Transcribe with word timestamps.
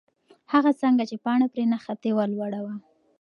هغه 0.53 0.71
څانګه 0.81 1.03
چې 1.09 1.15
پاڼه 1.23 1.47
پرې 1.53 1.63
نښتې 1.71 2.11
وه، 2.13 2.25
لوړه 2.33 2.59
وه. 2.65 2.73